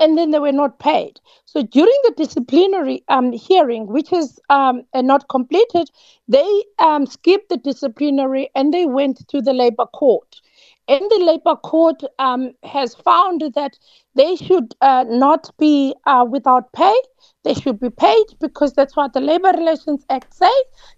and 0.00 0.18
then 0.18 0.30
they 0.30 0.38
were 0.38 0.52
not 0.52 0.78
paid. 0.78 1.20
So 1.44 1.62
during 1.62 1.98
the 2.04 2.14
disciplinary 2.16 3.04
um, 3.08 3.32
hearing, 3.32 3.86
which 3.86 4.12
is 4.12 4.40
um, 4.50 4.82
uh, 4.94 5.02
not 5.02 5.28
completed, 5.28 5.90
they 6.28 6.62
um, 6.78 7.06
skipped 7.06 7.48
the 7.50 7.56
disciplinary 7.56 8.50
and 8.54 8.72
they 8.74 8.86
went 8.86 9.26
to 9.28 9.40
the 9.40 9.52
labor 9.52 9.86
court. 9.86 10.40
And 10.88 11.00
the 11.10 11.18
labor 11.24 11.56
court 11.56 12.02
um, 12.18 12.52
has 12.64 12.94
found 12.94 13.42
that 13.54 13.78
they 14.14 14.36
should 14.36 14.74
uh, 14.80 15.04
not 15.08 15.50
be 15.58 15.94
uh, 16.06 16.26
without 16.28 16.72
pay. 16.72 16.94
They 17.44 17.54
should 17.54 17.80
be 17.80 17.90
paid 17.90 18.26
because 18.40 18.72
that's 18.72 18.96
what 18.96 19.12
the 19.12 19.20
Labor 19.20 19.50
Relations 19.50 20.04
Act 20.10 20.34
say, 20.34 20.52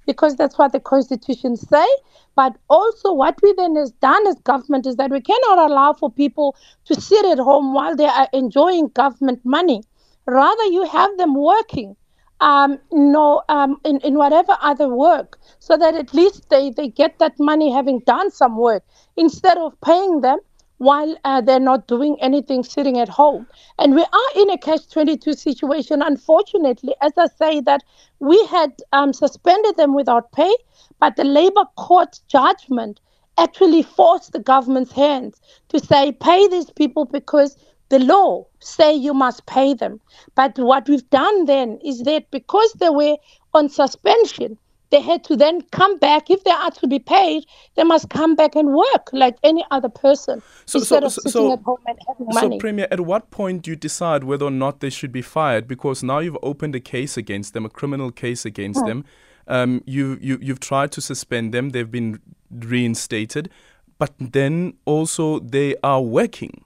because 0.07 0.37
that's 0.37 0.59
what 0.59 0.73
the 0.73 0.81
Constitution 0.81 1.57
say. 1.57 1.87
But 2.35 2.57
also, 2.69 3.13
what 3.13 3.39
we 3.43 3.53
then 3.57 3.77
has 3.77 3.93
done 3.93 4.27
as 4.27 4.37
government 4.41 4.87
is 4.87 4.97
that 4.97 5.11
we 5.11 5.21
cannot 5.21 5.71
allow 5.71 5.93
for 5.93 6.11
people 6.11 6.57
to 6.87 7.01
sit 7.01 7.25
at 7.27 7.39
home 7.39 7.73
while 7.73 7.95
they 7.95 8.07
are 8.07 8.29
enjoying 8.33 8.89
government 8.89 9.41
money. 9.45 9.83
Rather, 10.27 10.65
you 10.65 10.85
have 10.85 11.17
them 11.19 11.35
working 11.35 11.97
um, 12.41 12.79
no, 12.93 13.43
um, 13.49 13.81
in, 13.85 14.01
in 14.01 14.15
whatever 14.15 14.57
other 14.61 14.89
work, 14.89 15.39
so 15.59 15.77
that 15.77 15.95
at 15.95 16.13
least 16.13 16.49
they, 16.51 16.71
they 16.71 16.89
get 16.89 17.19
that 17.19 17.39
money 17.39 17.73
having 17.73 18.01
done 18.01 18.31
some 18.31 18.57
work 18.57 18.85
instead 19.17 19.59
of 19.59 19.81
paying 19.81 20.21
them 20.21 20.39
while 20.79 21.17
uh, 21.25 21.41
they're 21.41 21.61
not 21.61 21.87
doing 21.87 22.17
anything 22.21 22.63
sitting 22.63 22.99
at 22.99 23.09
home. 23.09 23.47
And 23.79 23.95
we 23.95 24.03
are 24.03 24.31
in 24.37 24.51
a 24.51 24.59
catch 24.59 24.91
22 24.91 25.33
situation, 25.35 26.03
unfortunately, 26.03 26.95
as 27.01 27.13
I 27.17 27.27
say, 27.39 27.61
that 27.61 27.83
we 28.19 28.45
had 28.47 28.73
um, 28.93 29.13
suspended 29.13 29.77
them 29.77 29.95
without 29.95 30.33
pay, 30.33 30.55
but 31.01 31.17
the 31.17 31.25
labor 31.25 31.65
court 31.77 32.21
judgment 32.29 33.01
actually 33.39 33.83
forced 33.83 34.33
the 34.33 34.39
government's 34.39 34.93
hands 34.93 35.41
to 35.69 35.79
say, 35.79 36.13
pay 36.13 36.47
these 36.49 36.71
people 36.71 37.05
because 37.05 37.57
the 37.91 37.99
law 37.99 38.47
say 38.61 38.93
you 38.95 39.15
must 39.15 39.45
pay 39.47 39.75
them. 39.75 40.01
But 40.35 40.59
what 40.59 40.89
we've 40.89 41.09
done 41.11 41.45
then 41.45 41.79
is 41.85 42.03
that 42.03 42.31
because 42.31 42.73
they 42.75 42.89
were 42.91 43.17
on 43.53 43.69
suspension, 43.69 44.57
they 44.91 45.01
had 45.01 45.25
to 45.25 45.37
then 45.37 45.61
come 45.73 45.99
back. 45.99 46.31
If 46.31 46.45
they 46.45 46.51
are 46.51 46.71
to 46.71 46.87
be 46.87 46.99
paid, 46.99 47.45
they 47.75 47.85
must 47.85 48.11
come 48.11 48.35
back 48.37 48.55
and 48.57 48.75
work 48.75 49.09
like 49.13 49.37
any 49.43 49.65
other 49.71 49.89
person 49.89 50.43
So- 50.67 50.79
instead 50.79 51.01
so- 51.01 51.07
of 51.07 51.13
sitting 51.13 51.31
so- 51.33 51.53
at 51.53 51.63
home 51.63 51.79
and 51.87 51.99
having 52.09 52.33
So, 52.33 52.41
money. 52.41 52.59
Premier, 52.59 52.87
at 52.91 53.01
what 53.01 53.31
point 53.31 53.63
do 53.63 53.71
you 53.71 53.77
decide 53.77 54.25
whether 54.25 54.47
or 54.47 54.51
not 54.51 54.81
they 54.81 54.91
should 54.91 55.13
be 55.13 55.23
fired? 55.23 55.67
Because 55.69 56.03
now 56.03 56.19
you've 56.21 56.39
opened 56.43 56.75
a 56.75 56.81
case 56.81 57.17
against 57.17 57.55
them, 57.55 57.65
a 57.65 57.69
criminal 57.69 58.11
case 58.11 58.45
against 58.47 58.81
Hmm. 58.81 58.87
them. 58.87 59.05
Um, 59.47 59.83
you, 59.85 60.19
you, 60.23 60.39
you've 60.41 60.61
tried 60.61 60.91
to 60.93 61.01
suspend 61.03 61.53
them, 61.53 61.71
they've 61.71 61.91
been 61.91 62.19
reinstated, 62.51 63.51
but 63.99 64.13
then 64.19 64.75
also 64.87 65.39
they 65.41 65.77
are 65.83 66.01
working. 66.01 66.64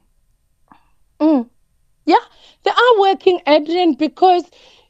Yeah, 2.07 2.25
they 2.65 2.71
are 2.71 3.01
working, 3.01 3.41
Adrian, 3.47 3.95
because 3.95 4.45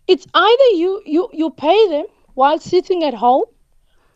it's 0.09 0.27
either 0.35 0.69
you 0.75 1.03
you 1.07 1.29
you 1.33 1.51
pay 1.51 1.89
them 1.89 2.07
while 2.35 2.59
sitting 2.59 3.05
at 3.05 3.15
home, 3.15 3.45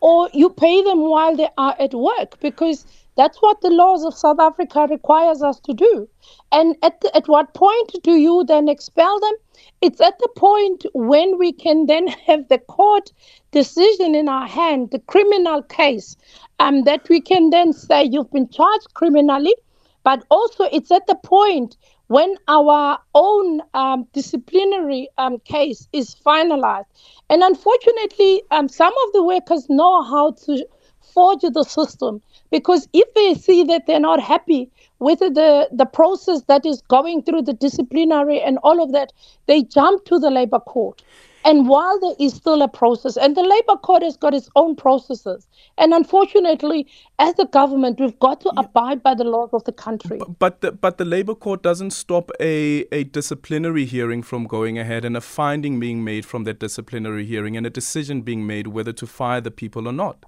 or 0.01 0.29
you 0.33 0.49
pay 0.49 0.83
them 0.83 1.01
while 1.09 1.35
they 1.35 1.49
are 1.57 1.75
at 1.79 1.93
work, 1.93 2.39
because 2.41 2.85
that's 3.17 3.39
what 3.41 3.61
the 3.61 3.69
laws 3.69 4.05
of 4.05 4.15
South 4.15 4.39
Africa 4.39 4.87
requires 4.89 5.43
us 5.43 5.59
to 5.61 5.73
do. 5.73 6.09
And 6.51 6.75
at 6.83 7.01
the, 7.01 7.15
at 7.15 7.27
what 7.27 7.53
point 7.53 7.95
do 8.03 8.13
you 8.15 8.45
then 8.47 8.69
expel 8.69 9.19
them? 9.19 9.35
It's 9.81 10.01
at 10.01 10.19
the 10.19 10.29
point 10.37 10.85
when 10.93 11.37
we 11.39 11.53
can 11.53 11.87
then 11.87 12.07
have 12.27 12.49
the 12.49 12.59
court 12.59 13.11
decision 13.51 14.15
in 14.15 14.29
our 14.29 14.47
hand, 14.47 14.91
the 14.91 14.99
criminal 14.99 15.63
case, 15.63 16.17
um, 16.59 16.83
that 16.85 17.09
we 17.09 17.21
can 17.21 17.51
then 17.51 17.73
say 17.73 18.03
you've 18.03 18.31
been 18.31 18.49
charged 18.49 18.93
criminally 18.95 19.55
but 20.03 20.25
also 20.29 20.65
it's 20.71 20.91
at 20.91 21.07
the 21.07 21.15
point 21.23 21.77
when 22.07 22.35
our 22.47 22.99
own 23.15 23.61
um, 23.73 24.07
disciplinary 24.13 25.09
um, 25.17 25.39
case 25.39 25.87
is 25.93 26.15
finalized. 26.15 26.85
And 27.29 27.43
unfortunately, 27.43 28.43
um, 28.51 28.69
some 28.69 28.93
of 29.07 29.13
the 29.13 29.23
workers 29.23 29.67
know 29.69 30.03
how 30.03 30.31
to 30.45 30.65
forge 31.13 31.41
the 31.41 31.63
system 31.63 32.21
because 32.51 32.87
if 32.93 33.13
they 33.13 33.33
see 33.39 33.63
that 33.63 33.85
they're 33.87 33.99
not 33.99 34.19
happy 34.19 34.69
with 34.99 35.19
the, 35.19 35.67
the 35.71 35.85
process 35.85 36.41
that 36.43 36.65
is 36.65 36.81
going 36.87 37.23
through 37.23 37.43
the 37.43 37.53
disciplinary 37.53 38.41
and 38.41 38.57
all 38.63 38.81
of 38.81 38.91
that, 38.91 39.13
they 39.47 39.63
jump 39.63 40.05
to 40.05 40.19
the 40.19 40.29
labor 40.29 40.59
court. 40.59 41.01
And 41.45 41.67
while 41.67 41.99
there 41.99 42.15
is 42.19 42.33
still 42.33 42.61
a 42.61 42.67
process, 42.67 43.17
and 43.17 43.35
the 43.35 43.43
labor 43.43 43.77
court 43.77 44.01
has 44.03 44.15
got 44.15 44.33
its 44.33 44.49
own 44.55 44.75
processes, 44.75 45.47
and 45.77 45.93
unfortunately, 45.93 46.87
as 47.19 47.37
a 47.37 47.45
government, 47.45 47.99
we've 47.99 48.17
got 48.19 48.39
to 48.41 48.49
abide 48.57 49.03
by 49.03 49.13
the 49.13 49.23
laws 49.23 49.49
of 49.53 49.63
the 49.65 49.71
country. 49.71 50.21
But 50.39 50.61
the, 50.61 50.71
but 50.71 50.97
the 50.97 51.05
Labour 51.05 51.35
Court 51.35 51.61
doesn't 51.61 51.91
stop 51.91 52.31
a, 52.39 52.85
a 52.91 53.03
disciplinary 53.05 53.85
hearing 53.85 54.23
from 54.23 54.45
going 54.45 54.77
ahead 54.79 55.03
and 55.03 55.17
a 55.17 55.21
finding 55.21 55.79
being 55.79 56.03
made 56.03 56.25
from 56.25 56.45
that 56.45 56.59
disciplinary 56.59 57.25
hearing 57.25 57.57
and 57.57 57.65
a 57.65 57.69
decision 57.69 58.21
being 58.21 58.47
made 58.47 58.67
whether 58.67 58.93
to 58.93 59.05
fire 59.05 59.41
the 59.41 59.51
people 59.51 59.87
or 59.87 59.93
not. 59.93 60.25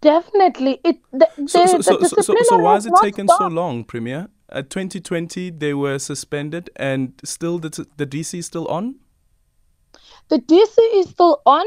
Definitely, 0.00 0.80
it 0.82 0.98
the, 1.12 1.28
So, 1.46 1.66
so, 1.66 1.80
so, 1.80 1.98
so, 2.00 2.34
so, 2.42 2.58
why 2.58 2.74
has 2.74 2.86
it 2.86 2.94
taken 3.02 3.28
so 3.28 3.48
long, 3.48 3.84
Premier? 3.84 4.28
At 4.48 4.70
2020, 4.70 5.50
they 5.50 5.74
were 5.74 5.98
suspended 5.98 6.70
and 6.76 7.20
still 7.22 7.58
the, 7.58 7.86
the 7.96 8.06
DC 8.06 8.38
is 8.38 8.46
still 8.46 8.66
on? 8.68 8.96
The 10.30 10.38
DC 10.38 10.78
is 10.94 11.10
still 11.10 11.42
on, 11.46 11.66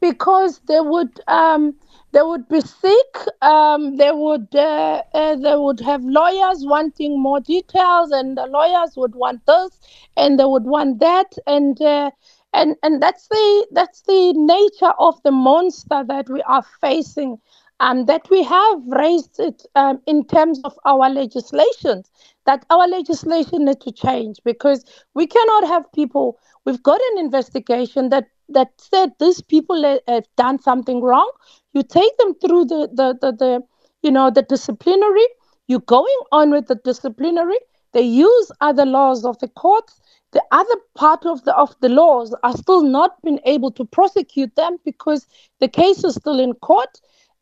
because 0.00 0.60
they 0.68 0.80
would 0.80 1.20
um, 1.28 1.74
they 2.12 2.22
would 2.22 2.48
be 2.48 2.60
sick. 2.60 3.16
Um, 3.42 3.96
they 3.96 4.10
would 4.12 4.48
uh, 4.54 5.02
uh, 5.14 5.36
they 5.36 5.56
would 5.56 5.80
have 5.80 6.02
lawyers 6.04 6.64
wanting 6.66 7.20
more 7.20 7.40
details, 7.40 8.10
and 8.10 8.36
the 8.36 8.46
lawyers 8.46 8.96
would 8.96 9.14
want 9.14 9.46
this, 9.46 9.78
and 10.16 10.38
they 10.38 10.44
would 10.44 10.64
want 10.64 11.00
that, 11.00 11.32
and 11.46 11.80
uh, 11.80 12.10
and 12.52 12.76
and 12.82 13.02
that's 13.02 13.28
the 13.28 13.66
that's 13.72 14.02
the 14.02 14.32
nature 14.34 14.92
of 14.98 15.22
the 15.22 15.30
monster 15.32 16.02
that 16.06 16.28
we 16.28 16.42
are 16.42 16.64
facing 16.80 17.38
um, 17.80 18.04
that 18.04 18.28
we 18.30 18.42
have 18.44 18.82
raised 18.86 19.40
it 19.40 19.66
um, 19.74 20.00
in 20.06 20.26
terms 20.26 20.60
of 20.64 20.78
our 20.84 21.08
legislation, 21.08 22.02
that 22.44 22.64
our 22.70 22.86
legislation 22.86 23.64
needs 23.64 23.82
to 23.84 23.90
change 23.90 24.38
because 24.44 24.84
we 25.14 25.26
cannot 25.26 25.66
have 25.66 25.90
people. 25.92 26.38
We've 26.66 26.82
got 26.82 27.00
an 27.12 27.18
investigation 27.18 28.10
that 28.10 28.26
that 28.50 28.68
said 28.78 29.12
these 29.18 29.40
people 29.40 30.00
have 30.06 30.26
done 30.36 30.60
something 30.60 31.00
wrong. 31.00 31.30
You 31.72 31.82
take 31.82 32.16
them 32.18 32.34
through 32.34 32.66
the 32.66 32.88
the, 32.92 33.16
the, 33.20 33.32
the 33.32 33.62
you 34.02 34.10
know 34.10 34.30
the 34.30 34.42
disciplinary. 34.42 35.26
You're 35.66 35.80
going 35.80 36.20
on 36.32 36.50
with 36.50 36.66
the 36.66 36.74
disciplinary. 36.84 37.58
They 37.92 38.02
use 38.02 38.52
other 38.60 38.84
laws 38.84 39.24
of 39.24 39.38
the 39.38 39.48
courts. 39.48 40.00
The 40.32 40.42
other 40.52 40.76
part 40.94 41.24
of 41.24 41.44
the 41.44 41.56
of 41.56 41.74
the 41.80 41.88
laws 41.88 42.34
are 42.42 42.56
still 42.56 42.82
not 42.82 43.20
been 43.22 43.40
able 43.46 43.70
to 43.72 43.84
prosecute 43.86 44.54
them 44.54 44.76
because 44.84 45.26
the 45.60 45.68
case 45.68 46.04
is 46.04 46.16
still 46.16 46.38
in 46.38 46.52
court 46.54 47.00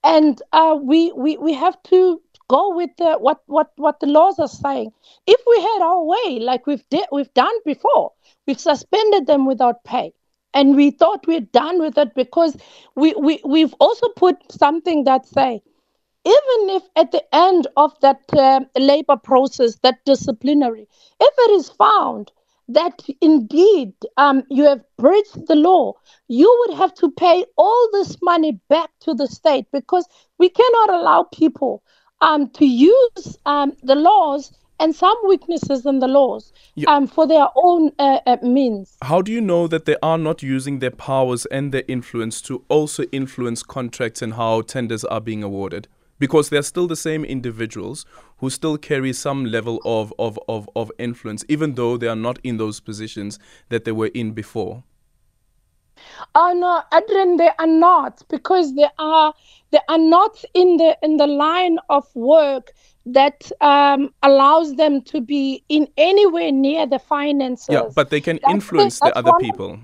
and 0.08 0.40
uh, 0.54 0.76
we, 0.82 1.12
we 1.12 1.36
we 1.36 1.52
have 1.52 1.80
to 1.84 2.20
go 2.48 2.74
with 2.74 2.90
the, 2.96 3.18
what 3.18 3.42
what 3.46 3.70
what 3.76 4.00
the 4.00 4.06
laws 4.06 4.38
are 4.38 4.48
saying. 4.48 4.90
If 5.26 5.40
we 5.46 5.60
had 5.60 5.82
our 5.82 6.02
way, 6.02 6.38
like 6.40 6.66
we've 6.66 6.82
we've 7.12 7.32
done 7.34 7.54
before, 7.64 8.12
we've 8.46 8.58
suspended 8.58 9.26
them 9.26 9.46
without 9.46 9.84
pay, 9.84 10.14
and 10.54 10.74
we 10.74 10.90
thought 10.90 11.26
we're 11.26 11.40
done 11.52 11.78
with 11.78 11.98
it 11.98 12.14
because 12.14 12.56
we 12.96 13.14
we 13.14 13.40
we've 13.44 13.74
also 13.80 14.08
put 14.16 14.36
something 14.50 15.04
that 15.04 15.26
say. 15.26 15.62
Even 16.24 16.70
if 16.76 16.82
at 16.96 17.12
the 17.12 17.22
end 17.34 17.68
of 17.76 17.98
that 18.00 18.20
uh, 18.32 18.60
labor 18.76 19.16
process, 19.16 19.76
that 19.82 20.04
disciplinary, 20.04 20.86
if 21.20 21.34
it 21.38 21.50
is 21.52 21.70
found 21.70 22.32
that 22.68 23.02
indeed 23.20 23.92
um, 24.16 24.42
you 24.50 24.64
have 24.64 24.82
breached 24.98 25.46
the 25.46 25.54
law, 25.54 25.94
you 26.28 26.66
would 26.66 26.76
have 26.76 26.94
to 26.94 27.10
pay 27.10 27.44
all 27.56 27.88
this 27.92 28.16
money 28.22 28.60
back 28.68 28.90
to 29.00 29.14
the 29.14 29.26
state 29.26 29.66
because 29.72 30.06
we 30.38 30.48
cannot 30.48 30.90
allow 30.90 31.24
people 31.32 31.82
um, 32.20 32.48
to 32.50 32.66
use 32.66 33.38
um, 33.46 33.72
the 33.82 33.94
laws 33.94 34.52
and 34.80 34.94
some 34.94 35.16
weaknesses 35.26 35.86
in 35.86 35.98
the 35.98 36.06
laws 36.06 36.52
yeah. 36.76 36.88
um, 36.94 37.06
for 37.06 37.26
their 37.26 37.48
own 37.56 37.90
uh, 37.98 38.20
uh, 38.26 38.36
means. 38.42 38.96
How 39.02 39.22
do 39.22 39.32
you 39.32 39.40
know 39.40 39.66
that 39.66 39.86
they 39.86 39.96
are 40.02 40.18
not 40.18 40.42
using 40.42 40.78
their 40.78 40.92
powers 40.92 41.46
and 41.46 41.72
their 41.72 41.82
influence 41.88 42.40
to 42.42 42.64
also 42.68 43.04
influence 43.10 43.62
contracts 43.62 44.22
and 44.22 44.34
how 44.34 44.60
tenders 44.62 45.04
are 45.04 45.20
being 45.20 45.42
awarded? 45.42 45.88
because 46.18 46.48
they're 46.48 46.62
still 46.62 46.86
the 46.86 46.96
same 46.96 47.24
individuals 47.24 48.04
who 48.38 48.50
still 48.50 48.78
carry 48.78 49.12
some 49.12 49.44
level 49.44 49.80
of, 49.84 50.12
of, 50.18 50.38
of, 50.48 50.68
of 50.74 50.90
influence, 50.98 51.44
even 51.48 51.74
though 51.74 51.96
they 51.96 52.08
are 52.08 52.16
not 52.16 52.38
in 52.42 52.56
those 52.56 52.80
positions 52.80 53.38
that 53.68 53.84
they 53.84 53.92
were 53.92 54.10
in 54.14 54.32
before. 54.32 54.84
Oh 56.34 56.52
no, 56.52 56.82
Adrian, 56.96 57.36
they 57.36 57.50
are 57.58 57.66
not 57.66 58.22
because 58.28 58.74
they 58.74 58.88
are 58.98 59.34
they 59.72 59.80
are 59.88 59.98
not 59.98 60.44
in 60.54 60.76
the 60.76 60.96
in 61.02 61.16
the 61.16 61.26
line 61.26 61.78
of 61.90 62.06
work 62.14 62.72
that 63.06 63.50
um, 63.60 64.12
allows 64.22 64.76
them 64.76 65.02
to 65.02 65.20
be 65.20 65.64
in 65.68 65.88
anywhere 65.96 66.52
near 66.52 66.86
the 66.86 66.98
finances. 66.98 67.68
Yeah, 67.70 67.88
but 67.94 68.10
they 68.10 68.20
can 68.20 68.38
that's 68.42 68.54
influence 68.54 69.00
the, 69.00 69.06
the 69.06 69.18
other 69.18 69.32
people. 69.40 69.80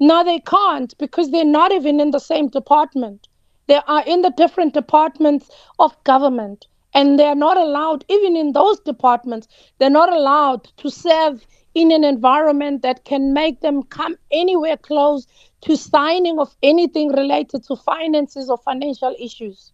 No, 0.00 0.24
they 0.24 0.40
can't 0.40 0.96
because 0.98 1.30
they're 1.30 1.44
not 1.44 1.72
even 1.72 2.00
in 2.00 2.10
the 2.10 2.18
same 2.18 2.48
department. 2.48 3.28
They 3.68 3.80
are 3.86 4.02
in 4.04 4.22
the 4.22 4.30
different 4.30 4.74
departments 4.74 5.48
of 5.78 5.96
government, 6.04 6.66
and 6.94 7.18
they 7.18 7.26
are 7.26 7.34
not 7.34 7.56
allowed, 7.56 8.04
even 8.08 8.36
in 8.36 8.52
those 8.52 8.78
departments, 8.80 9.48
they're 9.78 9.90
not 9.90 10.12
allowed 10.12 10.64
to 10.78 10.90
serve 10.90 11.46
in 11.74 11.90
an 11.90 12.04
environment 12.04 12.82
that 12.82 13.04
can 13.04 13.32
make 13.32 13.60
them 13.60 13.82
come 13.84 14.16
anywhere 14.30 14.76
close 14.76 15.26
to 15.62 15.76
signing 15.76 16.38
of 16.38 16.54
anything 16.62 17.08
related 17.12 17.64
to 17.64 17.76
finances 17.76 18.50
or 18.50 18.58
financial 18.58 19.14
issues. 19.18 19.72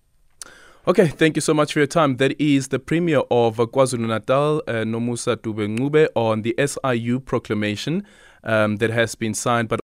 Okay, 0.87 1.09
thank 1.09 1.37
you 1.37 1.43
so 1.43 1.53
much 1.53 1.73
for 1.73 1.81
your 1.81 1.87
time. 1.87 2.17
That 2.17 2.41
is 2.41 2.69
the 2.69 2.79
Premier 2.79 3.23
of 3.31 3.57
KwaZulu 3.57 4.07
Natal, 4.07 4.63
uh, 4.67 4.85
Nomusa 4.85 5.37
Dube 5.37 6.09
on 6.15 6.43
the 6.43 6.55
SIU 6.59 7.21
proclamation 7.21 8.07
um, 8.45 8.77
that 8.77 8.91
has 8.91 9.15
been 9.15 9.35
signed. 9.35 9.69
But 9.69 9.81